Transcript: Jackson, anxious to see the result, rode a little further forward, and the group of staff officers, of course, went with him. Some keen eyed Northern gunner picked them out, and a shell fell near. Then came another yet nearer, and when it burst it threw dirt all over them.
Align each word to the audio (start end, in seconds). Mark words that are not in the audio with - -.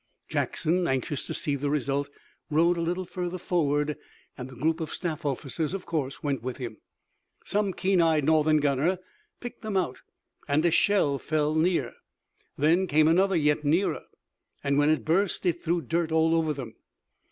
Jackson, 0.27 0.87
anxious 0.87 1.27
to 1.27 1.33
see 1.35 1.55
the 1.55 1.69
result, 1.69 2.09
rode 2.49 2.75
a 2.75 2.81
little 2.81 3.05
further 3.05 3.37
forward, 3.37 3.97
and 4.35 4.49
the 4.49 4.55
group 4.55 4.79
of 4.81 4.91
staff 4.91 5.27
officers, 5.27 5.75
of 5.75 5.85
course, 5.85 6.23
went 6.23 6.41
with 6.41 6.57
him. 6.57 6.77
Some 7.45 7.71
keen 7.71 8.01
eyed 8.01 8.23
Northern 8.23 8.57
gunner 8.57 8.97
picked 9.39 9.61
them 9.61 9.77
out, 9.77 9.99
and 10.47 10.65
a 10.65 10.71
shell 10.71 11.19
fell 11.19 11.53
near. 11.53 11.93
Then 12.57 12.87
came 12.87 13.07
another 13.07 13.35
yet 13.35 13.63
nearer, 13.63 14.01
and 14.63 14.79
when 14.79 14.89
it 14.89 15.05
burst 15.05 15.45
it 15.45 15.63
threw 15.63 15.81
dirt 15.83 16.11
all 16.11 16.33
over 16.33 16.51
them. 16.51 16.73